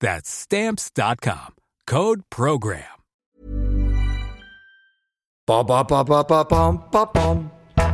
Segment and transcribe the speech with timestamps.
[0.00, 1.54] That's stamps.com.
[1.86, 2.84] Code program.
[5.46, 7.55] Ba, ba, ba, ba, ba, ba.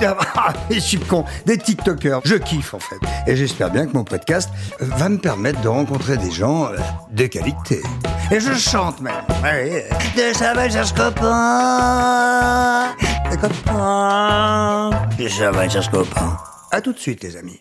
[0.34, 1.24] Ah, je suis con.
[1.46, 2.20] Des TikTokers.
[2.24, 2.96] Je kiffe en fait.
[3.26, 6.76] Et j'espère bien que mon podcast euh, va me permettre de rencontrer des gens euh,
[7.12, 7.82] de qualité.
[8.30, 9.14] Et je chante même.
[9.42, 9.88] Ouais.
[10.16, 12.94] De Chaval cherche copain.
[13.30, 14.90] Des copains.
[15.18, 16.36] De Chaval cherche copain.
[16.70, 17.60] À tout de suite les amis.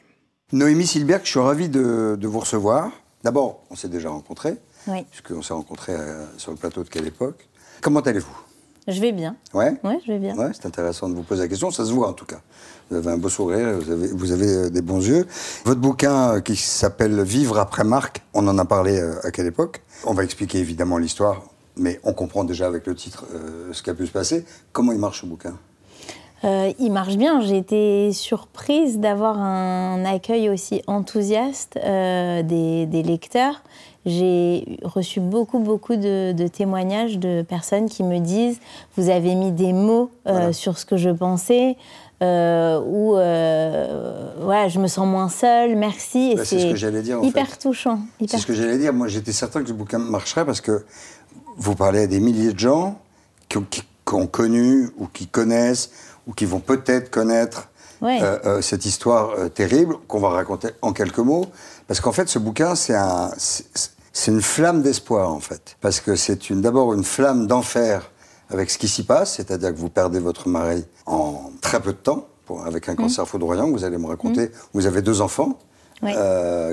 [0.51, 2.89] Noémie Silberg, je suis ravi de, de vous recevoir.
[3.23, 4.55] D'abord, on s'est déjà rencontrés.
[4.87, 5.05] Oui.
[5.11, 7.47] Puisqu'on s'est rencontrés euh, sur le plateau de quelle époque
[7.81, 8.35] Comment allez-vous?
[8.88, 9.35] Je vais bien.
[9.53, 10.35] Ouais Ouais, je vais bien.
[10.35, 11.69] Ouais, c'est intéressant de vous poser la question.
[11.72, 12.41] Ça se voit en tout cas.
[12.89, 15.27] Vous avez un beau sourire, vous avez, vous avez euh, des bons yeux.
[15.66, 19.45] Votre bouquin euh, qui s'appelle Vivre après Marc, on en a parlé euh, à quelle
[19.45, 19.81] époque?
[20.05, 21.43] On va expliquer évidemment l'histoire,
[21.77, 24.43] mais on comprend déjà avec le titre euh, ce qui a pu se passer.
[24.71, 25.55] Comment il marche ce bouquin?
[26.45, 27.42] Euh, il marche bien.
[27.42, 33.61] J'ai été surprise d'avoir un accueil aussi enthousiaste euh, des, des lecteurs.
[34.05, 38.60] J'ai reçu beaucoup, beaucoup de, de témoignages de personnes qui me disent
[38.95, 40.54] Vous avez mis des mots euh, Voilà.
[40.54, 41.76] sur ce que je pensais.
[42.22, 46.36] Ou je me sens moins seule, merci.
[46.36, 47.58] Bah, c'est ce que j'allais dire, en hyper fait.
[47.58, 48.00] touchant.
[48.27, 48.94] C'est ce que j'allais dire.
[48.94, 50.86] Moi, j'étais certain que ce bouquin marcherait parce que
[51.58, 52.98] vous parlez à des milliers de gens
[53.50, 55.92] qui ont, qui- qui ont connu ou qui connaissent
[56.29, 57.67] ou qui vont peut-être connaître
[58.01, 58.19] Ouais.
[58.21, 61.45] euh, euh, cette histoire euh, terrible qu'on va raconter en quelques mots.
[61.87, 63.65] Parce qu'en fait, ce bouquin, c'est un, c'est
[64.13, 65.75] c'est une flamme d'espoir, en fait.
[65.81, 68.09] Parce que c'est une, d'abord une flamme d'enfer
[68.49, 71.97] avec ce qui s'y passe, c'est-à-dire que vous perdez votre mari en très peu de
[71.97, 74.51] temps, pour- avec un cancer foudroyant, vous allez me raconter.
[74.73, 75.59] Vous avez deux enfants
[76.01, 76.13] Oui.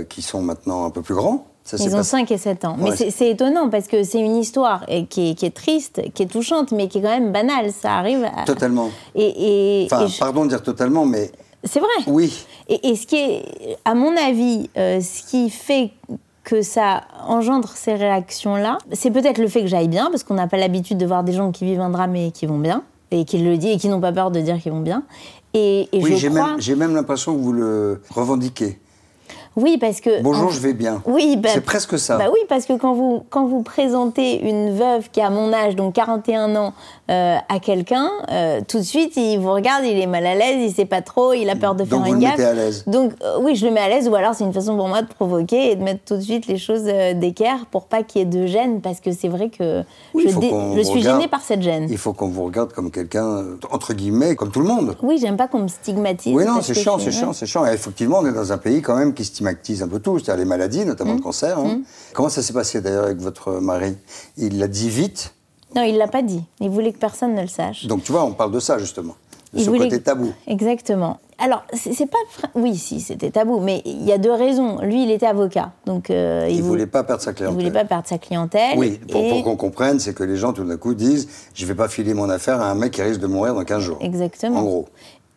[0.09, 1.47] qui sont maintenant un peu plus grands.
[1.67, 2.77] Ça Ils ont passé- 5 et 7 ans.
[2.79, 6.23] Ouais, mais c'est- étonnant parce que c'est une histoire qui, est, qui est triste, qui
[6.23, 7.73] est touchante, mais qui est quand même banale.
[7.73, 8.25] Ça arrive.
[8.25, 8.91] à- Totalement.
[9.17, 11.31] Et, et- Enfin, et je- pardon de dire totalement, mais
[11.65, 11.89] c'est vrai.
[12.07, 12.33] oui.
[12.69, 15.91] Et, et ce qui est, à mon avis, euh, ce qui fait
[16.45, 20.47] que ça engendre ces réactions-là, c'est peut-être le fait que j'aille bien, parce qu'on n'a
[20.47, 23.25] pas l'habitude de voir des gens qui vivent un drame et qui vont bien, et
[23.25, 25.03] qui le disent et qui n'ont pas peur de dire qu'ils vont bien.
[25.55, 26.51] Et, et Oui, je j'ai crois...
[26.51, 28.79] même, j'ai même l'impression que vous le revendiquez.
[29.57, 30.21] Oui, parce que...
[30.23, 31.03] Bonjour, en- je vais bien.
[31.07, 32.19] Oui, bah, C'est presque ça.
[32.19, 35.75] Bah oui, parce que quand vous, quand vous présentez une veuve qui a mon âge,
[35.77, 36.75] donc 41 ans,
[37.11, 40.57] euh, à quelqu'un, euh, tout de suite, il vous regarde, il est mal à l'aise,
[40.61, 42.37] il sait pas trop, il a peur de Donc faire vous une le gaffe.
[42.37, 42.85] mettez à l'aise.
[42.87, 45.01] Donc euh, oui, je le mets à l'aise, ou alors c'est une façon pour moi
[45.01, 46.83] de provoquer et de mettre tout de suite les choses
[47.15, 50.39] d'équerre pour pas qu'il y ait de gêne, parce que c'est vrai que Oui, je,
[50.39, 51.17] dé- vous suis regarde.
[51.21, 51.87] gênée par cette gêne.
[51.89, 54.97] Il faut qu'on vous regarde comme quelqu'un, entre guillemets, comme tout le monde.
[55.03, 56.35] Oui, j'aime pas qu'on me stigmatise.
[56.35, 57.65] Oui, non, c'est chiant, c'est chiant, c'est chiant.
[57.65, 60.37] Et effectivement, on est dans un pays quand même qui stigmatise un peu tout, c'est-à-dire
[60.45, 61.17] les maladies, notamment Mmh.
[61.17, 61.59] le cancer.
[61.59, 61.81] hein.
[62.13, 63.97] Comment ça s'est passé d'ailleurs avec votre mari?
[64.37, 65.33] Il l'a dit vite,
[65.75, 66.43] Non, il l'a pas dit.
[66.61, 67.87] Il voulait que personne ne le sache.
[67.87, 69.15] donc tu vois, on parle de ça justement,
[69.53, 70.33] de Il ce côté tabou.
[70.47, 71.19] Exactement.
[71.39, 72.17] Alors, c'est pas.
[72.55, 74.81] Oui, si, c'était tabou, mais il y a deux raisons.
[74.81, 77.59] Lui, il était avocat, donc euh, Il ne vou- voulait pas perdre sa il clientèle.
[77.59, 78.79] voulait pas perdre sa clientèle.
[78.79, 81.67] Oui, pour, et- pour qu'on comprenne, c'est que les gens tout d'un coup disent je
[81.67, 83.99] vais pas filer mon affaire à un mec qui risque de mourir dans 15 jours.
[84.01, 84.61] Exactement.
[84.61, 84.89] En gros,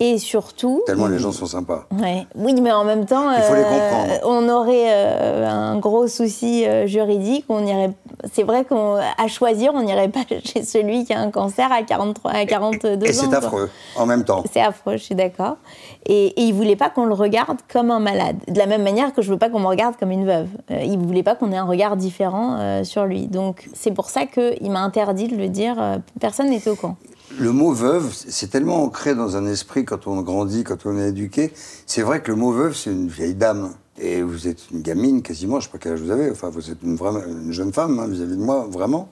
[0.01, 0.81] Et surtout.
[0.85, 1.85] tellement les gens sont sympas.
[1.91, 2.25] Ouais.
[2.33, 4.13] Oui, mais en même temps, Il faut les euh, comprendre.
[4.23, 7.43] on aurait euh, un gros souci euh, juridique.
[7.49, 7.91] On irait,
[8.31, 12.31] c'est vrai qu'à choisir, on n'irait pas chez celui qui a un cancer à 43,
[12.31, 12.99] à 42 ans.
[13.03, 14.45] Et c'est affreux, en même temps.
[14.49, 15.57] C'est affreux, je suis d'accord.
[16.05, 18.37] Et, et, il voulait pas qu'on le regarde comme un malade.
[18.47, 20.47] De la même manière que je veux pas qu'on me regarde comme une veuve.
[20.69, 23.27] Il voulait pas qu'on ait un regard différent sur lui.
[23.27, 25.75] Donc c'est pour ça qu'il m'a interdit de le dire.
[26.21, 26.95] Personne n'était au courant.
[27.37, 31.09] Le mot veuve, c'est tellement ancré dans un esprit quand on grandit, quand on est
[31.09, 31.51] éduqué.
[31.85, 33.75] C'est vrai que le mot veuve, c'est une vieille dame.
[33.99, 36.71] Et vous êtes une gamine quasiment, je sais pas quel âge vous avez, enfin vous
[36.71, 39.09] êtes une, jeune femme hein, vis-à-vis de moi, vraiment.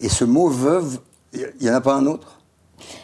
[0.00, 0.98] Et ce mot veuve,
[1.32, 2.40] il n'y en a pas un autre?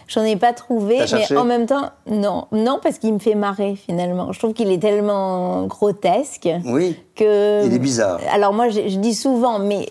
[0.08, 2.46] J'en ai pas trouvé, mais en même temps, non.
[2.50, 4.32] Non, parce qu'il me fait marrer finalement.
[4.32, 6.48] Je trouve qu'il est tellement grotesque.
[6.64, 6.96] Oui.
[7.14, 7.64] Que...
[7.64, 8.20] Il est bizarre.
[8.32, 9.86] Alors moi, je, dis souvent, mais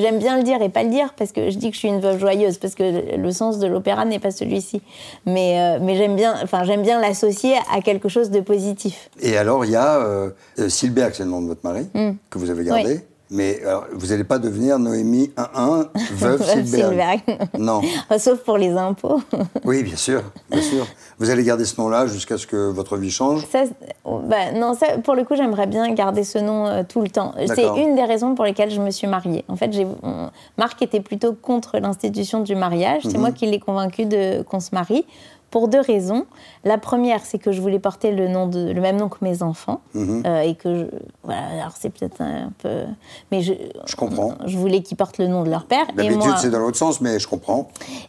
[0.00, 1.88] j'aime bien le dire et pas le dire parce que je dis que je suis
[1.88, 4.80] une veuve joyeuse, parce que le sens de l'opéra n'est pas celui-ci.
[5.26, 9.10] Mais, euh, mais j'aime bien, enfin, j'aime bien l'associer à quelque chose de positif.
[9.20, 10.30] Et alors, il y a euh,
[10.68, 12.12] Silberg, c'est le nom de votre mari, hmm.
[12.30, 13.00] que vous avez gardé.
[13.34, 17.20] Mais alors, vous n'allez pas devenir Noémie 1-1, veuve Silberg.
[17.58, 17.80] Non.
[18.18, 19.20] Sauf pour les impôts.
[19.64, 20.86] oui, bien sûr, bien sûr.
[21.18, 23.44] Vous allez garder ce nom-là jusqu'à ce que votre vie change?
[23.50, 23.64] Ça,
[24.04, 27.34] bah, Non, ça, pour le coup, j'aimerais bien garder ce nom euh, tout le temps.
[27.46, 29.44] C'est une des raisons pour lesquelles je me suis mariée.
[29.48, 29.72] En fait,
[30.56, 33.02] Marc était plutôt contre l'institution du mariage.
[33.02, 33.20] C'est mhm.
[33.20, 34.06] moi qui l'ai convaincu
[34.48, 35.04] qu'on se marie
[35.54, 36.26] pour deux raisons.
[36.64, 39.40] La première, c'est que je voulais porter le, nom de, le même nom que mes
[39.40, 39.82] enfants.
[39.94, 40.24] Mhm.
[40.26, 40.84] Euh, et que, je,
[41.22, 42.80] voilà, alors c'est peut-être un peu.
[43.30, 43.52] Mais je,
[43.86, 44.34] je comprends.
[44.46, 45.86] Je voulais qu'ils portent le nom de leur père.
[45.94, 47.68] D'habitude, c'est dans l'autre sens, mais je comprends.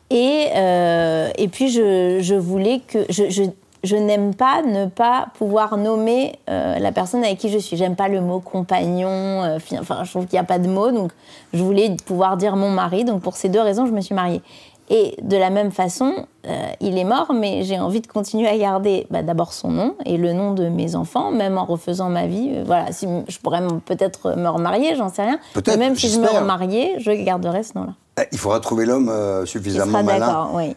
[0.10, 3.06] Et, euh, et puis, je, je, voulais que.
[3.10, 3.44] Je, je,
[3.84, 7.78] je n'aime pas ne pas pouvoir nommer euh, la personne avec qui je suis.
[7.78, 9.60] J'aime pas le mot compagnon.
[9.80, 10.90] enfin, je trouve qu'il n'y a pas de mot.
[10.90, 11.12] Donc,
[11.54, 13.06] je voulais pouvoir dire mon mari.
[13.06, 14.42] Donc, pour ces deux raisons, je me suis mariée.
[14.90, 18.58] Et de la même façon, euh, il est mort, mais j'ai envie de continuer à
[18.58, 22.28] garder bah, d'abord son nom et le nom de mes enfants, même en refaisant ma
[22.28, 22.52] vie.
[22.54, 25.40] Euh, voilà, si je pourrais peut-être me remarier, j'en sais rien.
[25.68, 27.94] Mais même si je me remariais, je garderais ce nom-là.
[28.18, 30.74] Eh, il faudra trouver l'homme euh, suffisamment malin oui.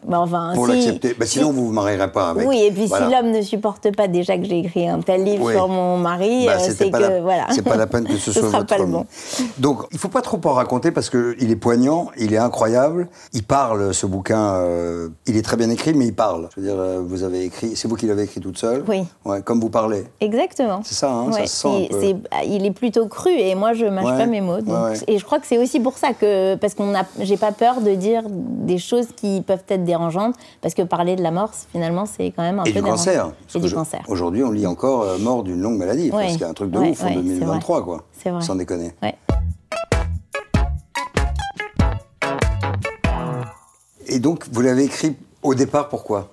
[0.55, 1.15] Pour l'accepter.
[1.15, 2.49] Bah, sinon, vous ne vous marierez pas avec.
[2.49, 5.49] Oui, et puis si l'homme ne supporte pas déjà que j'ai écrit un tel livre
[5.53, 7.21] sur mon mari, bah, euh, c'est que la...
[7.21, 7.47] voilà.
[7.51, 9.07] C'est pas la peine que ce, ce soit sera votre pas le bon.
[9.59, 13.45] Donc, il faut pas trop en raconter parce qu'il est poignant, il est incroyable, il
[13.45, 13.95] parle.
[13.95, 16.49] Ce bouquin, euh, il est très bien écrit, mais il parle.
[16.57, 18.83] Je veux dire, vous avez écrit, c'est vous qui l'avez écrit toute seule?
[18.89, 19.05] Oui.
[19.25, 20.05] Ouais, comme vous parlez.
[20.21, 20.81] Exactement.
[20.83, 21.89] C'est ça, hein, ça se sent.
[21.93, 22.47] Un peu.
[22.47, 24.59] Il est plutôt cru et moi je mâche pas mes mots.
[25.07, 27.81] Et je crois que c'est aussi pour ça que parce qu'on a, j'ai pas peur
[27.81, 32.07] de dire des choses qui peuvent être dérangeantes, parce que parler de la mort, finalement,
[32.07, 33.31] c'est quand même un et peu du cancer.
[33.55, 34.03] Et du cancer.
[34.09, 37.05] Aujourd'hui, on lit encore euh, mort d'une longue maladie, y a un truc de ouf
[37.05, 38.05] en 2023, quoi.
[38.13, 38.43] C'est vrai.
[38.43, 38.93] Sans déconner.
[44.11, 46.31] Et donc, vous l'avez écrit au départ, pourquoi?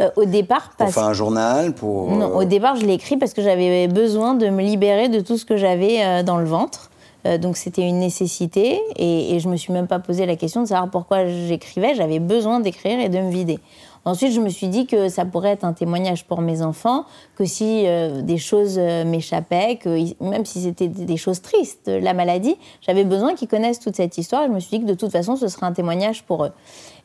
[0.00, 0.92] Euh, au départ, parce...
[0.92, 2.12] Pour faire un journal pour...
[2.12, 5.36] Non, au départ, je l'ai écrit parce que j'avais besoin de me libérer de tout
[5.36, 6.90] ce que j'avais euh, dans le ventre.
[7.26, 10.62] Euh, donc c'était une nécessité et, et je me suis même pas posé la question
[10.62, 11.94] de savoir pourquoi j'écrivais.
[11.94, 13.58] J'avais besoin d'écrire et de me vider.
[14.04, 17.44] Ensuite, je me suis dit que ça pourrait être un témoignage pour mes enfants, que
[17.44, 22.56] si euh, des choses euh, m'échappaient, que même si c'était des choses tristes, la maladie,
[22.82, 24.44] j'avais besoin qu'ils connaissent toute cette histoire.
[24.46, 26.52] Je me suis dit que de toute façon, ce serait un témoignage pour eux.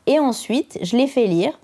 [0.06, 1.58] Et ensuite, je l'ai fait lire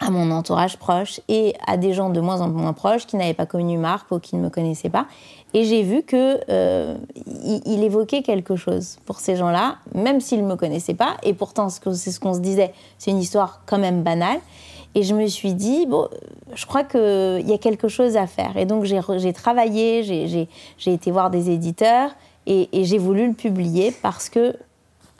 [0.00, 3.34] à mon entourage proche et à des gens de moins en moins proches qui n'avaient
[3.34, 5.06] pas connu Marc ou qui ne me connaissaient pas.
[5.54, 6.96] Et j'ai vu que euh,
[7.64, 11.16] il, évoquait quelque chose pour ces gens-là, même s'ils ne me connaissaient pas.
[11.22, 14.40] Et pourtant, c'est ce qu'on se disait, c'est une histoire quand même banale.
[14.94, 16.08] Et je me suis dit, bon,
[16.54, 18.56] je crois qu'il y a quelque chose à faire.
[18.56, 20.02] Et donc j'ai travaillé,
[20.78, 22.10] j'ai été voir des éditeurs
[22.46, 24.54] et, et j'ai voulu le publier parce que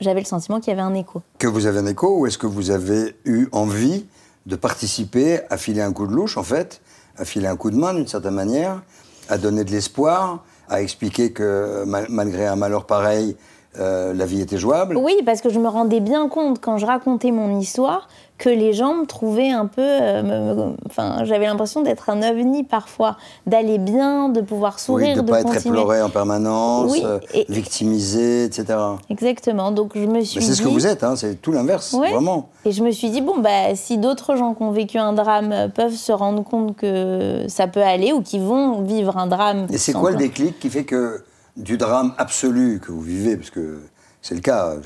[0.00, 1.22] j'avais le sentiment qu'il y avait un écho.
[1.38, 4.06] Que vous avez un écho ou est-ce que vous avez eu envie
[4.46, 6.80] de participer à filer un coup de louche, en fait,
[7.16, 8.82] à filer un coup de main d'une certaine manière,
[9.28, 13.36] à donner de l'espoir, à expliquer que malgré un malheur pareil,
[13.78, 14.96] euh, la vie était jouable.
[14.96, 18.08] Oui, parce que je me rendais bien compte quand je racontais mon histoire
[18.38, 19.82] que les gens me trouvaient un peu.
[19.82, 23.16] Euh, enfin, j'avais l'impression d'être un ovni parfois,
[23.46, 27.18] d'aller bien, de pouvoir sourire, oui, de ne pas être éploré en permanence, euh,
[27.48, 28.78] victimisé, etc.
[29.10, 29.72] Exactement.
[29.72, 30.40] Donc je me suis.
[30.40, 32.48] C'est ce que vous êtes, hein, c'est tout l'inverse, vraiment.
[32.64, 35.70] Et je me suis dit bon bah si d'autres gens qui ont vécu un drame
[35.74, 39.66] peuvent se rendre compte que ça peut aller ou qui vont vivre un drame.
[39.70, 41.22] Et c'est quoi le déclic qui fait que
[41.58, 43.80] du drame absolu que vous vivez, parce que
[44.22, 44.76] c'est le cas,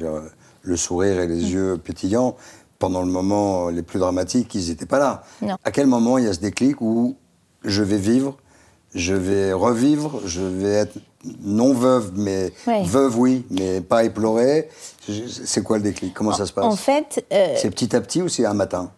[0.62, 1.52] le sourire et les mm.
[1.52, 2.36] yeux pétillants,
[2.78, 5.22] pendant le moment les plus dramatiques, ils n'étaient pas là.
[5.62, 7.16] À quel moment il y a ce déclic où
[7.64, 8.36] je vais vivre,
[8.94, 10.98] je vais revivre, je vais être
[11.44, 12.52] non veuve, mais
[12.84, 14.68] veuve oui, mais pas éplorée?
[15.44, 16.12] C'est quoi le déclic?
[16.12, 16.64] Comment ça se passe?
[16.64, 18.90] En fait, euh, c'est petit à petit ou c'est un matin?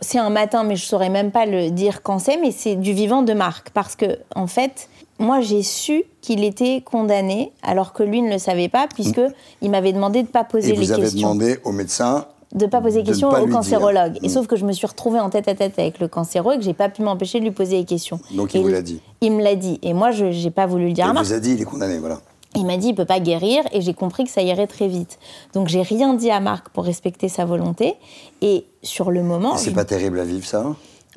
[0.00, 2.92] c'est un matin, mais je saurais même pas le dire quand c'est, mais c'est du
[2.92, 3.70] vivant de Marc.
[3.70, 8.38] Parce que, en fait, moi, j'ai su qu'il était condamné, alors que lui ne le
[8.38, 9.20] savait pas, puisque
[9.62, 11.34] il m'avait demandé de ne pas poser Et les vous avez questions.
[11.34, 14.12] demandé au médecin de ne pas poser de les questions pas au cancérologue.
[14.12, 14.20] dire.
[14.24, 14.30] Et Mm.
[14.30, 16.64] sauf que je me suis retrouvée en tête à tête avec le cancérologue, et que
[16.64, 18.20] j'ai pas pu m'empêcher de lui poser les questions.
[18.32, 19.00] Donc, il Et vous l'a dit.
[19.20, 19.78] Il me l'a dit.
[19.82, 21.26] Et moi, je n'ai pas voulu le dire Il à Marc.
[21.26, 22.20] vous a dit il est condamné, voilà.
[22.54, 25.18] Il m'a dit il peut pas guérir et j'ai compris que ça irait très vite.
[25.52, 27.96] Donc j'ai rien dit à Marc pour respecter sa volonté
[28.40, 30.64] et sur le moment C'est je- pas terrible à vivre ça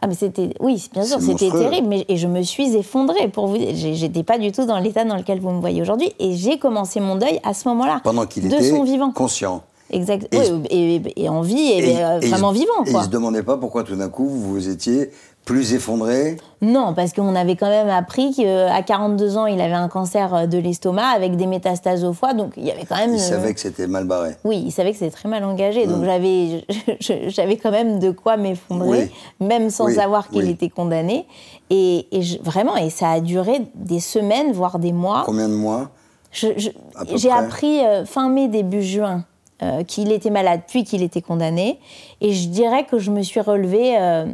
[0.02, 3.48] ah mais c'était oui bien sûr c'était terrible mais et je me suis effondrée pour
[3.48, 6.58] vous j'étais pas du tout dans l'état dans lequel vous me voyez aujourd'hui et j'ai
[6.58, 9.12] commencé mon deuil à ce moment-là Pendant qu'il de était son vivant.
[9.12, 9.62] conscient.
[9.92, 10.28] exact.
[10.34, 13.02] Et Oui, et, et- et en vie et, et il- vraiment vivant Et quoi.
[13.02, 15.10] il se demandait pas pourquoi tout d'un coup vous étiez
[15.54, 16.38] plus effondré.
[16.62, 20.46] Non, parce qu'on avait quand même appris qu'à 42 ans, il avait un cancer euh,
[20.46, 23.12] de l'estomac avec des métastases au foie, donc il y avait quand même.
[23.16, 24.36] Il euh, savait que c'était mal barré.
[24.44, 25.90] Oui, il savait que c'était très mal engagé, Mm.
[25.92, 26.66] donc j'avais,
[27.00, 30.52] je- j'avais quand même de quoi m'effondrer, même sans Oui, savoir qu'il oui.
[30.52, 31.26] était condamné.
[31.72, 35.24] Et, et je- vraiment, et ça a duré des semaines, voire des mois.
[35.26, 35.90] Combien de mois?
[36.32, 39.24] J'ai appris euh, fin mai, début juin
[39.64, 41.80] euh, qu'il était malade, puis qu'il était condamné.
[42.22, 44.26] Et je dirais que je me suis relevée euh,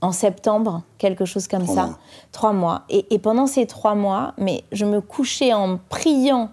[0.00, 1.86] en septembre, quelque chose comme Trois ça.
[1.86, 1.98] mois.
[2.32, 2.82] Trois mois.
[2.88, 6.50] Et, et pendant ces trois mois, mais je me couchais en priant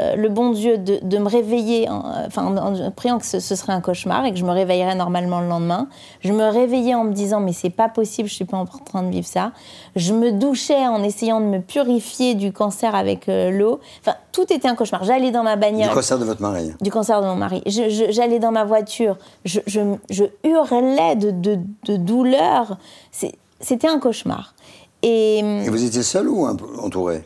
[0.00, 3.40] euh, le bon Dieu de, de me réveiller, en, enfin en, en priant que ce,
[3.40, 5.88] ce serait un cauchemar et que je me réveillerais normalement le lendemain.
[6.20, 9.02] Je me réveillais en me disant mais c'est pas possible, je suis pas en train
[9.02, 9.52] de vivre ça.
[9.96, 13.80] Je me douchais en essayant de me purifier du cancer avec euh, l'eau.
[14.00, 15.04] Enfin tout était un cauchemar.
[15.04, 16.72] J'allais dans ma Du bagnole cancer de votre mari.
[16.80, 17.62] du cancer de mon mari.
[17.66, 22.78] J'allais dans ma voiture, je, je, je hurlais de, de, de douleur.
[23.60, 24.54] C'était un cauchemar.
[25.02, 26.46] Et, Et vous étiez seul ou
[26.82, 27.22] entouré?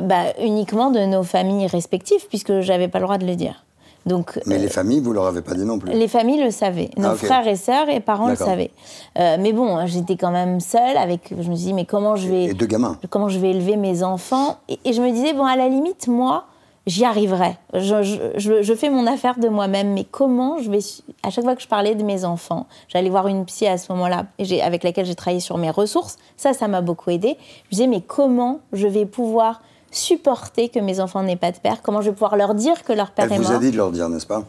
[0.00, 3.64] Bah, uniquement de nos familles respectives, puisque j'avais pas le droit de le dire.
[4.04, 5.92] Donc, Mais euh, les familles, vous leur avez pas dit non plus.
[5.92, 8.72] les familles le savaient, nos Ah, frères et sœurs et parents le savaient.
[9.18, 11.32] Euh, mais bon, j'étais quand même seule avec.
[11.38, 12.98] Je me dit, mais comment je vais Et deux gamins.
[13.10, 14.56] comment je vais élever mes enfants.
[14.68, 16.46] Et, et je me disais, bon, à la limite, moi,
[16.88, 17.56] j'y arriverai.
[17.74, 20.80] Je, je- je- je fais mon affaire de moi-même, mais comment je vais.
[21.22, 23.92] À chaque fois que je parlais de mes enfants, j'allais voir une psy à ce
[23.92, 24.24] moment-là,
[24.64, 26.16] avec laquelle j'ai travaillé sur mes ressources.
[26.36, 27.36] Ça, ça m'a beaucoup aidé.
[27.38, 31.58] Je me disais, mais comment je vais pouvoir supporter que mes enfants n'aient pas de
[31.58, 33.58] père Comment je vais pouvoir leur dire que leur père Elle est vous mort a
[33.58, 34.42] dit de leur dire, n'est-ce pas?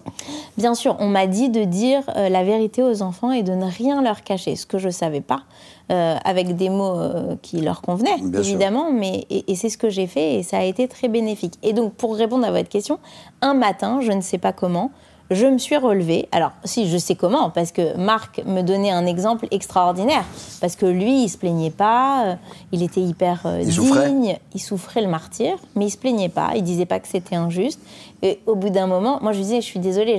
[0.57, 3.65] Bien sûr, on m'a dit de dire euh, la vérité aux enfants et de ne
[3.65, 5.43] rien leur cacher, ce que je ne savais pas,
[5.91, 8.53] euh, avec des mots euh, qui leur convenaient, Bien sûr.
[8.53, 11.55] évidemment, mais, et, et c'est ce que j'ai fait et ça a été très bénéfique.
[11.61, 12.99] Et donc, pour répondre à votre question,
[13.41, 14.91] un matin, je ne sais pas comment,
[15.31, 16.27] je me suis relevée.
[16.31, 20.25] Alors, si, je sais comment, parce que Marc me donnait un exemple extraordinaire.
[20.61, 22.35] Parce que lui, il se plaignait pas, euh,
[22.71, 26.29] il était hyper euh, Il souffrait digne, il souffrait le martyr, mais il se plaignait
[26.29, 27.79] pas, il disait pas que c'était injuste.
[28.21, 30.17] Et au bout d'un moment, moi je lui disais, je suis désolée,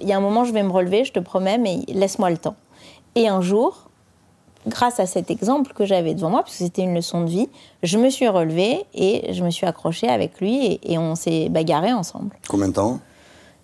[0.00, 2.36] il y a un moment, je vais me relever, je te promets, mais laisse-moi le
[2.36, 2.56] temps.
[3.14, 3.90] Et un jour,
[4.66, 7.48] grâce à cet exemple que j'avais devant moi, parce que c'était une leçon de vie,
[7.82, 11.48] je me suis relevée et je me suis accrochée avec lui et, et on s'est
[11.48, 12.36] bagarré ensemble.
[12.48, 13.00] Combien de temps?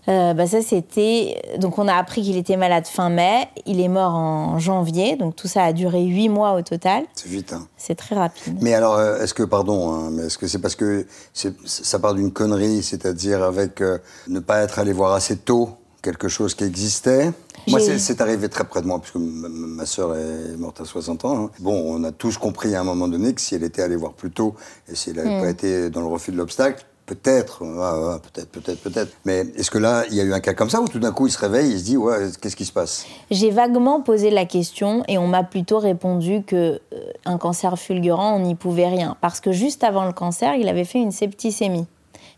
[0.08, 3.88] Euh, bah ça c'était donc on a appris qu'il était malade fin mai, il est
[3.88, 7.04] mort en janvier, donc tout ça a duré huit mois au total.
[7.14, 7.66] C'est vite, hein.
[7.76, 8.56] C'est très rapide.
[8.62, 11.98] Mais alors, euh, est-ce que, pardon, hein, mais est-ce que c'est parce que c'est- ça
[11.98, 13.98] part d'une connerie, c'est-à-dire avec euh,
[14.28, 17.32] ne pas être allé voir assez tôt quelque chose qui existait?
[17.66, 20.86] Moi, c'est c'est arrivé très près de moi, puisque ma, ma sœur est morte à
[20.86, 21.36] 60 ans.
[21.36, 21.50] hein.
[21.58, 24.14] Bon, on a tous compris à un moment donné que si elle était allée voir
[24.14, 24.54] plus tôt,
[24.90, 25.42] et si elle n'avait Hmm.
[25.42, 27.68] pas été dans le refus de l'obstacle, peut-être, ouais,
[28.12, 29.12] ouais, peut-être, peut-être, peut-être.
[29.24, 31.12] Mais est-ce que là, il y a eu un cas comme ça, où tout d'un
[31.12, 33.06] coup, il se réveille, il se dit, ouais, qu'est-ce qui se passe?
[33.30, 36.56] J'ai vaguement posé la question et on m'a plutôt répondu que
[36.92, 40.68] euh, un cancer fulgurant, on n'y pouvait rien parce que juste avant le cancer, il
[40.68, 41.86] avait fait une septicémie.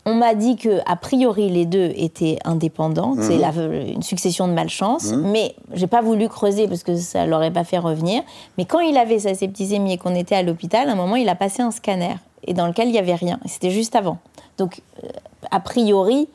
[0.03, 4.53] On m'a dit que a priori les deux étaient indépendants, c'est la- une succession de
[4.53, 8.23] malchance, mais j'ai pas voulu creuser parce que ça l'aurait pas fait revenir.
[8.57, 11.29] Mais quand il avait sa septicémie et qu'on était à l'hôpital, à un moment il
[11.29, 12.15] a passé un scanner
[12.47, 13.39] et dans lequel il y avait rien.
[13.45, 14.17] C'était juste avant.
[14.57, 15.07] Donc euh,
[15.51, 16.27] a priori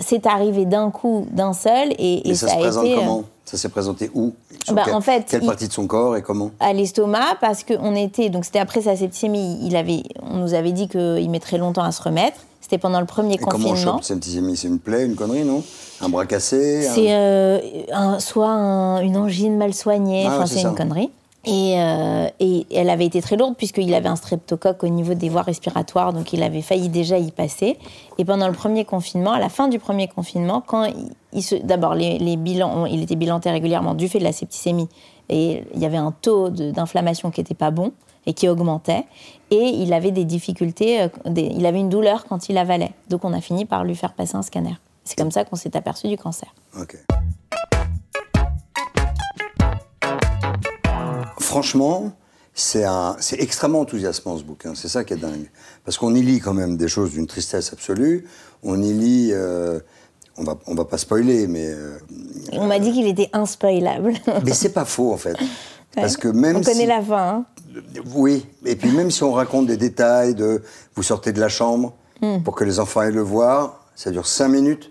[0.00, 2.94] c'est arrivé d'un coup, d'un seul et, et ça, ça, se a présente été.
[2.94, 3.24] euh, comment?
[3.44, 4.32] Ça s'est présenté où?
[4.64, 6.50] Sur Bah, quel- en fait, Quelle il- partie de son corps et comment?
[6.60, 10.70] à l'estomac parce qu'on était donc c'était après sa septicémie il avait on nous avait
[10.72, 12.36] dit qu'il mettrait longtemps à se remettre.
[12.60, 13.94] C'était pendant le premier Et comment on confinement.
[13.94, 15.62] chope septicémie C'est une plaie, une connerie, non?
[16.02, 17.58] Un bras cassé un- c'est euh,
[17.92, 20.68] un- soit un- une angine mal soignée Ah ouais, enfin c'est ça.
[20.68, 21.10] une connerie
[21.48, 25.30] et, euh, et elle avait été très lourde puisqu'il avait un streptocoque au niveau des
[25.30, 27.78] voies respiratoires donc il avait failli déjà y passer.
[28.18, 30.86] Et pendant le premier confinement à la fin du premier confinement quand
[31.32, 34.88] il, se d'abord les, bilans il était bilanté régulièrement du fait de la septicémie
[35.30, 37.92] et il y avait un taux d'inflammation qui était pas bon
[38.26, 39.04] et qui augmentait.
[39.50, 42.92] Et il avait des difficultés euh, il avait une douleur quand il avalait.
[43.08, 44.78] Donc on a fini par lui faire passer un scanner.
[45.04, 46.54] C'est comme ça qu'on s'est aperçu du cancer.
[46.78, 46.98] Ok.
[51.48, 52.12] Franchement,
[52.52, 52.84] C'est
[53.40, 54.74] extrêmement enthousiasmant ce bouquin.
[54.74, 55.48] C'est ça qui est dingue,
[55.84, 58.26] parce qu'on y lit quand même des choses d'une tristesse absolue.
[58.62, 59.80] On y lit, euh,
[60.36, 61.96] on va, on va pas spoiler, mais euh,
[62.52, 64.12] On m'a dit qu'il était inspoilable.
[64.44, 65.36] mais c'est pas faux en fait,
[65.94, 67.28] parce que même On connaît si- la fin.
[67.28, 67.46] hein.
[68.14, 70.62] Oui, et puis même si on raconte des détails de
[70.96, 72.42] vous sortez de la chambre Hmm.
[72.42, 74.90] pour que les enfants aillent le voir, ça dure cinq minutes,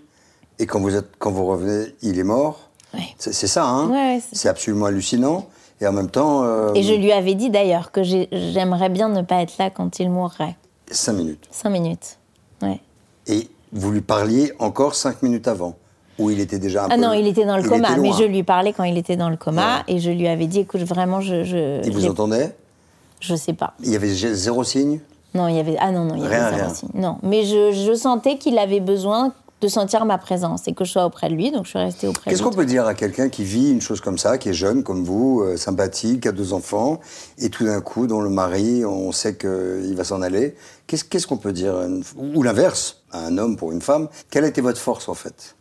[0.58, 2.70] et quand vous, êtes, quand vous revenez, il est mort.
[2.94, 3.02] Ouais.
[3.18, 5.46] C'est ça, hein Ouais, C'est absolument hallucinant,
[5.80, 9.08] et en même temps, euh, Et je lui avais dit d'ailleurs que j'ai- j'aimerais bien
[9.08, 10.56] ne pas être là quand il mourrait.
[10.90, 11.44] cinq minutes.
[11.50, 12.18] Cinq minutes.
[12.62, 12.80] Ouais.
[13.26, 15.76] Et vous lui parliez encore cinq minutes avant,
[16.18, 17.00] où il était déjà un Ah peu...
[17.02, 19.36] non, il était dans le coma, mais je lui parlais quand il était dans le
[19.36, 19.94] coma Ouais.
[19.94, 21.44] et je lui avais dit écoute, vraiment, je.
[21.44, 22.54] je Il vous entendait?
[23.20, 23.74] Je sais pas.
[23.84, 25.00] Il y avait zéro signe?
[25.34, 25.76] Non, il y avait.
[25.78, 26.68] Ah non, non, il y avait zéro rien.
[26.74, 26.88] signe.
[26.94, 30.92] Non, mais je, je sentais qu'il avait besoin de sentir ma présence et que je
[30.92, 32.94] sois auprès de lui, donc je suis restée auprès de Qu'est-ce qu'on peut dire à
[32.94, 36.28] quelqu'un qui vit une chose comme ça, qui est jeune comme vous, euh, sympathique, qui
[36.28, 37.00] a deux enfants,
[37.38, 40.54] et tout d'un coup, dont le mari, on sait qu'il va s'en aller?
[40.86, 44.44] Qu'est-ce qu'est-ce qu'on peut dire une- Ou l'inverse, à un homme pour une femme Quelle
[44.44, 45.56] a été votre force en fait?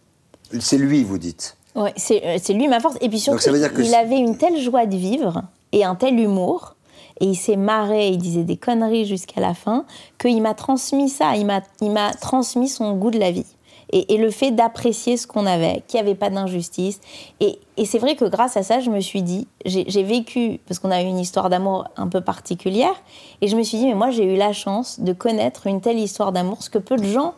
[0.60, 1.58] C'est lui, vous dites.
[1.76, 2.96] Ouais, c'est euh, c'est lui ma force.
[3.02, 6.76] Et puis surtout, que il avait une telle joie de vivre et un tel humour.
[7.20, 9.86] Et il s'est marré, il disait des conneries jusqu'à la fin,
[10.20, 13.46] qu'il m'a transmis ça, il m'a transmis son goût de la vie.
[13.94, 17.00] Et, le fait d'apprécier ce qu'on avait, qu'il n'y avait pas d'injustice.
[17.40, 20.80] Et, c'est vrai que grâce à ça, je me suis dit, j'ai j'ai vécu, parce
[20.80, 22.96] qu'on a eu une histoire d'amour un peu particulière,
[23.42, 26.00] et je me suis dit, mais moi j'ai eu la chance de connaître une telle
[26.00, 27.34] histoire d'amour, ce que peu de gens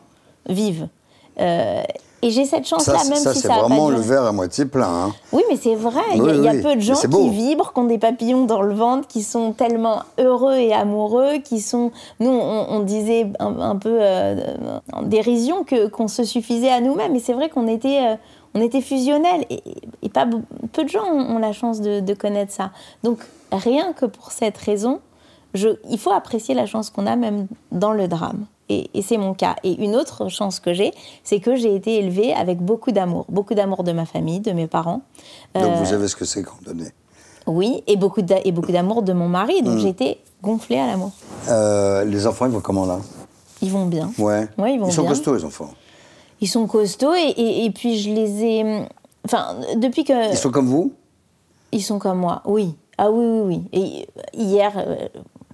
[0.48, 0.88] vivent.
[1.40, 1.84] Euh,
[2.22, 4.66] et j'ai cette chance-là, même ça si c'est ça pas vraiment le verre à moitié
[4.66, 4.88] plein.
[5.08, 5.14] hein.
[5.32, 6.02] Oui, mais c'est vrai.
[6.14, 6.62] Il y a, Oui, il y a oui.
[6.62, 9.54] peu de gens c'est qui vibrent, qui ont des papillons dans le ventre, qui sont
[9.54, 11.92] tellement heureux et amoureux, qui sont.
[12.20, 14.36] Nous, on, on disait un, un peu euh,
[14.94, 17.16] en dérision que qu'on se suffisait à nous-mêmes.
[17.16, 18.16] Et c'est vrai qu'on était, euh,
[18.54, 19.46] on était fusionnels.
[19.50, 19.62] Et,
[20.02, 20.28] et pas
[20.74, 22.72] peu de gens ont, ont la chance de, de connaître ça.
[23.04, 23.20] Donc
[23.52, 25.00] rien que pour cette raison,
[25.54, 28.46] je, il faut apprécier la chance qu'on a même dans le drame.
[28.70, 29.56] Et, et c'est mon cas.
[29.64, 30.92] Et une autre chance que j'ai,
[31.24, 33.26] c'est que j'ai été élevée avec beaucoup d'amour.
[33.30, 35.02] Beaucoup d'amour de ma famille, de mes parents.
[35.56, 36.86] Donc Euh, vous savez ce que c'est donné.
[37.48, 39.62] oui, et beaucoup d'amour de mon mari.
[39.62, 39.66] Mm.
[39.66, 41.12] Donc j'étais gonflée à l'amour.
[41.50, 43.00] Euh, les enfants, ils vont comment là?
[43.62, 44.12] Ils vont bien.
[44.20, 44.48] Ouais.
[44.58, 45.12] Ouais, ils vont sont bien.
[45.12, 45.72] costauds, les enfants.
[46.42, 48.86] Ils sont costauds et, et- et puis je les ai.
[49.26, 50.32] Enfin, depuis que.
[50.32, 50.94] Ils sont comme vous?
[51.72, 52.76] Ils sont comme moi, oui.
[52.98, 53.42] Ah oui, oui,
[53.74, 54.08] oui.
[54.34, 55.08] Et hier, euh,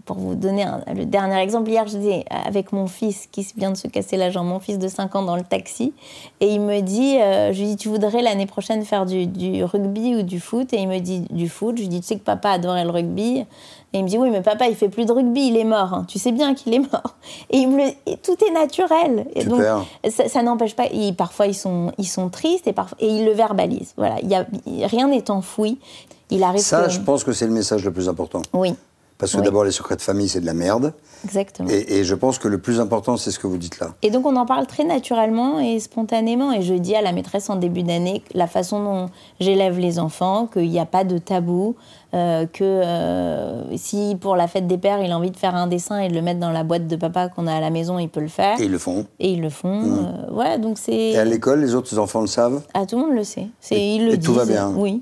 [0.06, 3.78] pour vous donner un- le dernier exemple, hier, j'étais avec mon fils qui vient de
[3.78, 5.94] se casser la jambe, mon fils de 5 ans dans le taxi,
[6.40, 9.64] et il me dit, euh, je lui dis, tu voudrais l'année prochaine faire du, du
[9.64, 10.72] rugby ou du foot?
[10.74, 11.76] Et il me dit, du foot.
[11.78, 13.46] Je lui dis, tu sais que papa adorait le rugby
[13.94, 15.94] Et il me dit, oui, mais papa, il fait plus de rugby, il est mort.
[15.94, 16.06] hein.
[16.08, 17.16] Tu sais bien qu'il est mort.
[17.50, 19.26] Et, il me le- et tout est naturel.
[19.36, 19.62] Et donc,
[20.10, 20.86] ça, ça n'empêche pas.
[20.92, 23.94] et parfois, ils sont, ils sont tristes et, parfois, et ils le verbalisent.
[23.98, 24.46] Voilà, il y a,
[24.88, 25.80] rien n'est enfoui.
[26.30, 28.42] Il arrive Ça, que- je pense que c'est le message le plus important.
[28.54, 28.74] Oui,
[29.18, 29.44] Parce que Oui.
[29.44, 30.94] d'abord, les secrets de famille, c'est de la merde.
[31.24, 31.70] exactement.
[31.70, 33.94] Et, et je pense que le plus important, c'est ce que vous dites là.
[34.02, 36.52] Et donc on en parle très naturellement et spontanément.
[36.52, 39.06] Et je dis à la maîtresse en début d'année la façon dont
[39.40, 41.76] j'élève les enfants, qu'il n'y a pas de tabou,
[42.14, 45.68] euh, que euh, si pour la fête des pères il a envie de faire un
[45.68, 47.98] dessin et de le mettre dans la boîte de papa qu'on a à la maison,
[48.00, 48.60] il peut le faire.
[48.60, 49.06] Et ils le font.
[49.20, 49.82] Et ils le font.
[50.30, 50.94] euh, ouais, donc c'est.
[51.12, 53.48] Et à l'école, les autres enfants le savent Ah, tout le monde le sait.
[53.62, 54.72] C'est, Et- ils le et tout va bien.
[54.76, 55.02] Oui,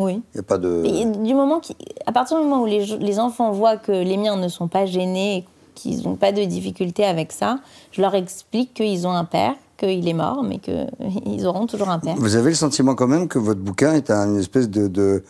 [0.00, 0.22] oui.
[0.34, 0.82] Il n'y a pas de...
[0.84, 1.60] Et du moment
[2.06, 4.86] à partir du moment où les, les enfants voient que les miens ne sont pas
[4.86, 7.58] gênés, et qu'ils n'ont pas de difficulté avec ça,
[7.92, 11.98] je leur explique qu'ils ont un père, qu'il est mort, mais qu'ils auront toujours un
[11.98, 12.16] père.
[12.18, 14.88] Vous avez le sentiment quand même que votre bouquin est un- une espèce de...
[14.88, 15.22] de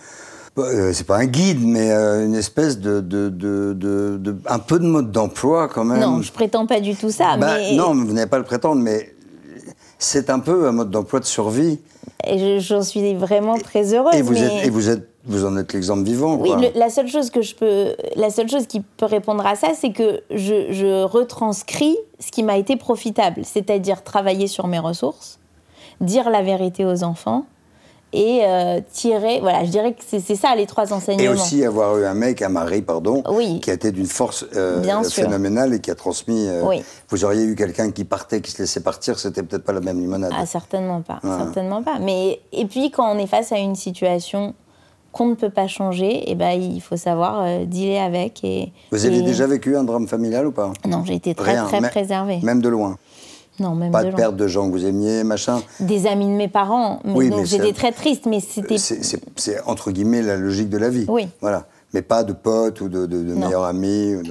[0.59, 4.59] euh, c'est pas un guide, mais euh, une espèce de, de, de, de- de- un
[4.59, 6.01] peu de mode d'emploi quand même.
[6.01, 8.83] Non, je prétends pas du tout ça, Bah, mais Non, vous n'avez pas le prétendre,
[8.83, 9.15] mais
[9.99, 11.79] c'est un peu un mode d'emploi de survie.
[12.27, 14.15] Et je- j'en suis vraiment très heureuse.
[14.15, 14.41] Et vous, mais...
[14.61, 16.35] êtes, et vous, êtes, vous en êtes l'exemple vivant.
[16.37, 16.61] Oui, quoi.
[16.61, 19.69] le- la seule chose que je peux, la seule chose qui peut répondre à ça,
[19.75, 25.39] c'est que je, je retranscris ce qui m'a été profitable, c'est-à-dire travailler sur mes ressources,
[26.01, 27.45] dire la vérité aux enfants
[28.13, 29.41] et euh, tirer.
[29.41, 31.23] Voilà, je dirais que c'est ça les trois enseignements.
[31.25, 33.61] Et aussi avoir eu un mec, un mari, pardon, Oui.
[33.61, 36.47] qui a été d'une force euh, phénoménale et qui a transmis.
[36.49, 36.83] euh, Oui.
[37.09, 40.01] Vous auriez eu quelqu'un qui partait, qui se laissait partir, c'était peut-être pas la même
[40.01, 40.33] limonade.
[40.37, 41.37] Ah, certainement pas, Ouais.
[41.45, 41.99] certainement pas.
[42.01, 44.55] Mais et puis quand on est face à une situation
[45.13, 48.73] qu'on ne peut pas changer, et ben il faut savoir dealer avec et.
[48.93, 50.73] vous aviez et- déjà vécu un drame familial ou pas?
[50.87, 52.39] Non, j'ai été très Rien, très préservée.
[52.45, 52.97] Même de loin.
[53.61, 55.61] Non, même Pas de perte de gens que vous aimiez, machin.
[55.79, 59.03] Des amis de mes parents, mais Oui, donc mais j'étais très triste, mais c'était C'est-
[59.37, 61.05] C'est entre guillemets la logique de la vie.
[61.09, 61.29] Oui.
[61.41, 61.67] Voilà.
[61.95, 63.47] Mais pas de potes ou de, de, de Non.
[63.47, 64.15] meilleurs amis.
[64.15, 64.23] ou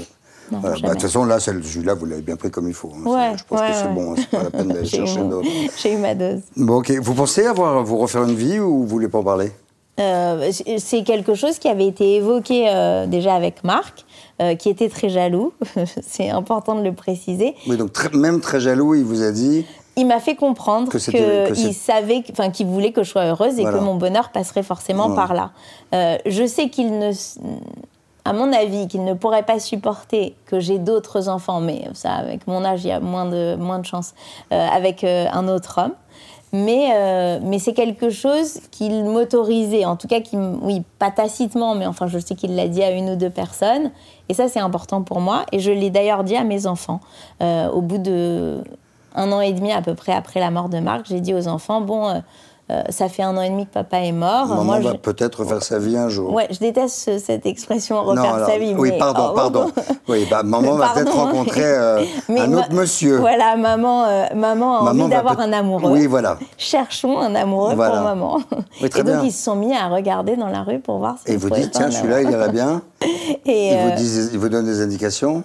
[0.52, 0.76] Non, Voilà.
[0.82, 0.88] Bah.
[0.88, 2.92] De toute façon, là, celui-là, vous l'avez bien pris comme il faut.
[2.96, 3.08] hein.
[3.08, 3.94] Ouais, je pense ouais, que c'est ouais.
[3.94, 4.16] bon, hein.
[4.18, 5.48] c'est pas la peine d'aller chercher d'autres.
[5.78, 6.40] J'ai eu ma dose.
[6.58, 6.92] Bon, ok.
[7.02, 9.52] Vous pensez avoir vous refaire une vie ou vous voulez pas en parler?
[10.00, 14.06] Euh, c'est quelque chose qui avait été évoqué euh, déjà avec Marc,
[14.42, 15.54] euh, qui était très jaloux.
[16.02, 17.56] c'est important de le préciser.
[17.68, 19.66] Oui, donc très- même très jaloux, il vous a dit.
[19.98, 23.80] Il m'a fait comprendre qu'il savait, enfin, qu'il voulait que je sois heureuse et Voilà.
[23.80, 25.16] que mon bonheur passerait forcément Ouais.
[25.16, 25.52] par là.
[26.26, 27.12] Je sais qu'il ne,
[28.24, 32.48] à mon avis, qu'il ne pourrait pas supporter que j'ai d'autres enfants, mais ça, avec
[32.48, 34.14] mon âge, il y a moins de, moins de chance,
[34.54, 35.94] euh, avec un autre homme.
[36.52, 41.76] Mais, euh, mais c'est quelque chose qu'il m'autorisait, en tout cas, qui, oui, pas tacitement,
[41.76, 43.92] mais enfin, je sais qu'il l'a dit à une ou deux personnes.
[44.30, 45.46] Et ça, c'est important pour moi.
[45.52, 47.02] Et je l'ai d'ailleurs dit à mes enfants.
[47.42, 48.64] Euh, au bout de
[49.16, 51.48] un an et demi à peu près après la mort de Marc, j'ai dit aux
[51.48, 52.20] enfants, bon, euh,
[52.72, 54.48] euh, ça fait un an et demi que papa est mort.
[54.48, 54.98] Maman Moi, va je...
[54.98, 56.34] peut-être refaire sa vie un jour.
[56.34, 58.76] Ouais, je déteste ce- cette expression refaire alors, sa vie.
[58.78, 59.72] oui, mais- pardon, oh, pardon.
[60.08, 63.18] Oui, bah, maman va peut-être rencontrer euh, un autre monsieur.
[63.18, 65.92] Voilà, maman, euh, maman a Maman envie d'avoir un amoureux.
[65.92, 66.38] Oui, voilà.
[66.58, 67.96] Cherchons un amoureux Voilà.
[67.96, 68.40] pour maman.
[68.82, 69.24] Oui, très et donc bien.
[69.26, 71.72] ils se sont mis à regarder dans la rue pour voir si Et vous dites,
[71.72, 72.82] tiens, celui-là, il irait bien.
[73.46, 75.44] Et, Il vous, disent- il vous donne des indications.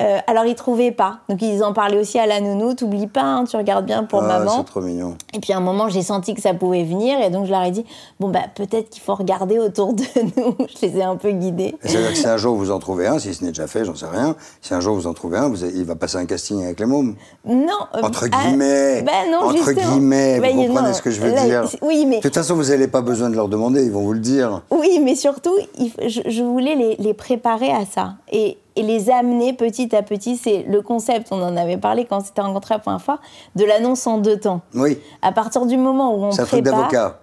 [0.00, 1.18] Euh, alors ils trouvaient pas.
[1.28, 2.74] Donc ils en parlaient aussi à la nounou.
[2.74, 4.52] T'oublies pas, hein, tu regardes bien pour Ah, maman.
[4.58, 5.16] c'est trop mignon.
[5.34, 7.62] Et puis à un moment, j'ai senti que ça pouvait venir, et donc je leur
[7.62, 7.84] ai dit
[8.18, 10.02] bon bah peut-être qu'il faut regarder autour de
[10.36, 10.56] nous.
[10.60, 11.74] je les ai un peu guidés.
[11.82, 13.94] C'est-à-dire que si un jour vous en trouvez un, si ce n'est déjà fait, j'en
[13.94, 16.26] sais rien, si un jour vous en trouvez un, vous avez- il va passer un
[16.26, 17.14] casting avec les mômes.
[17.44, 17.66] Non.
[17.96, 19.02] euh, Entre ah, guillemets.
[19.02, 19.92] ben non, entre justement.
[19.92, 21.64] guillemets, vous comprenez non, ce que je veux là, dire.
[21.82, 24.12] Oui, mais De toute façon, vous n'avez pas besoin de leur demander, ils vont vous
[24.14, 24.62] le dire.
[24.70, 28.82] Oui, mais surtout, il f- je, je voulais les, les préparer à ça et, et
[28.82, 30.36] les amener petit à petit.
[30.36, 33.20] C'est le concept, on en avait parlé quand on s'était rencontrés la première fois,
[33.56, 34.60] de l'annonce en deux temps.
[34.74, 36.76] Oui, À partir du moment où on truc prépare...
[36.76, 37.19] d'avocat.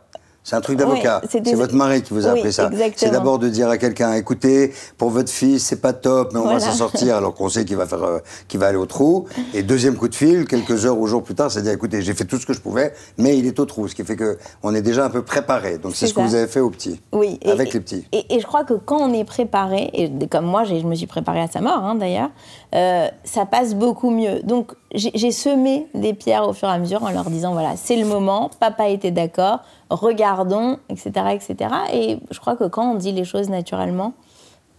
[0.47, 1.19] C'est un truc d'avocat.
[1.23, 2.69] Oui, c'est votre mari qui vous a Oui, appris ça.
[2.95, 6.43] C'est d'abord de dire à quelqu'un, écoutez, pour votre fils, c'est pas top, mais on
[6.43, 6.59] Voilà.
[6.59, 9.25] va s'en sortir, alors qu'on sait qu'il va faire, euh, qu'il va aller au trou.
[9.53, 12.13] Et deuxième coup de fil, quelques heures ou jours plus tard, c'est dire, écoutez, j'ai
[12.13, 14.37] fait tout ce que je pouvais, mais il est au trou, ce qui fait que
[14.63, 15.79] on est déjà un peu préparé.
[15.79, 17.01] Donc c'est ce que vous avez fait au petit.
[17.11, 18.05] Oui, et- Avec les petits.
[18.13, 21.07] Et, et je crois que quand on est préparé, et comme moi, je me suis
[21.07, 22.29] préparée à sa mort hein, d'ailleurs,
[22.75, 24.41] euh, ça passe beaucoup mieux.
[24.43, 27.95] Donc j'ai semé des pierres au fur et à mesure en leur disant voilà, c'est
[27.95, 31.69] le moment, papa était d'accord, regardons, etc., etc.
[31.93, 34.13] Et je crois que quand on dit les choses naturellement,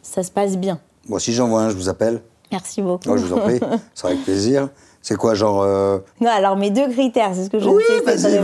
[0.02, 0.78] ça se passe bien.
[1.08, 2.20] Bon, si j'en vois un, je vous appelle.
[2.52, 3.08] Merci beaucoup.
[3.08, 3.58] Moi, je vous en prie.
[3.94, 4.68] Ce sera avec plaisir.
[5.02, 5.62] C'est quoi, genre.
[5.62, 8.38] euh, Non, alors mes deux critères, c'est ce que je Oui, sais pas vas-y,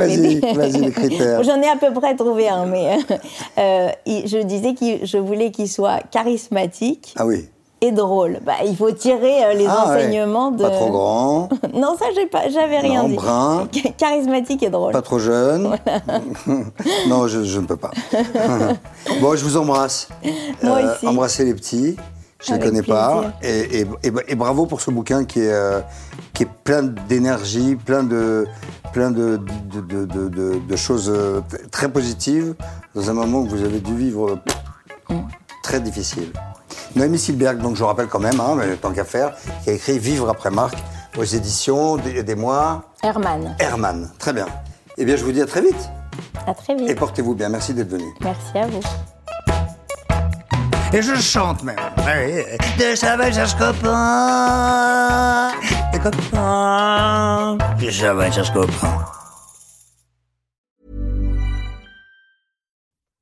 [0.54, 1.42] vas-y, les critères.
[1.42, 2.98] J'en ai à peu près trouvé un, mais
[3.59, 7.48] euh, je disais que je voulais qu'il soit charismatique Ah oui.
[7.87, 8.38] Et drôle.
[8.44, 9.94] Bah, il faut tirer euh, les Ah, ouais.
[9.97, 10.62] enseignements de.
[10.62, 13.14] Pas trop grand, Non, ça, j'ai pas, j'avais rien Non, dit.
[13.16, 13.68] brun.
[13.99, 14.92] Charismatique et drôle.
[14.92, 15.70] pas trop jeune.
[17.09, 17.90] non, je, je ne peux pas.
[19.20, 20.09] bon, je vous embrasse.
[20.25, 20.29] Euh,
[20.62, 21.07] Moi aussi.
[21.07, 21.97] Embrassez les petits.
[22.47, 23.33] Je ne les connais pas.
[23.42, 25.81] Et, et- et- et bravo pour ce bouquin qui est, euh,
[26.35, 28.47] qui est plein d'énergie, plein de,
[28.92, 29.38] plein de,
[29.73, 32.55] de, de- de- de- de choses euh, très positives
[32.94, 34.38] dans un moment où vous avez dû vivre
[35.11, 35.14] euh,
[35.62, 36.33] très difficile.
[36.96, 39.33] Noémie Silberg, donc je rappelle quand même, hein, mais tant qu'à faire,
[39.64, 40.74] qui a écrit Vivre après Marc
[41.16, 44.11] aux éditions des, des mois Herman, Herman.
[44.18, 44.46] Très bien.
[44.96, 45.90] Eh bien, je vous dis à très vite.
[46.46, 46.98] à très Et vite.
[46.98, 47.48] portez-vous bien.
[47.48, 48.04] Merci d'être venu.
[48.20, 48.80] Merci à vous.
[50.92, 51.74] Et je chante même.
[52.78, 55.50] De sauvages copains.
[55.92, 57.59] Des copains.
[57.80, 59.04] Des sauvages copains.